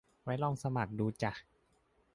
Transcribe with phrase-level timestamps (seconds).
[0.25, 1.33] ก็ลองสมัครดูจ่ะ